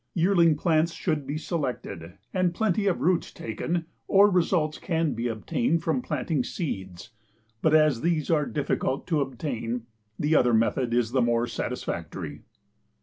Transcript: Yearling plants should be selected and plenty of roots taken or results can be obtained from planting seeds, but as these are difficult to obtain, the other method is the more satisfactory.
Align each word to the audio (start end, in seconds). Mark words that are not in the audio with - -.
Yearling 0.15 0.55
plants 0.57 0.93
should 0.93 1.27
be 1.27 1.37
selected 1.37 2.13
and 2.33 2.55
plenty 2.55 2.87
of 2.87 3.01
roots 3.01 3.31
taken 3.31 3.85
or 4.07 4.31
results 4.31 4.79
can 4.79 5.13
be 5.13 5.27
obtained 5.27 5.83
from 5.83 6.01
planting 6.01 6.43
seeds, 6.43 7.11
but 7.61 7.75
as 7.75 8.01
these 8.01 8.27
are 8.31 8.47
difficult 8.47 9.05
to 9.05 9.21
obtain, 9.21 9.85
the 10.17 10.35
other 10.35 10.55
method 10.55 10.91
is 10.91 11.11
the 11.11 11.21
more 11.21 11.45
satisfactory. 11.45 12.41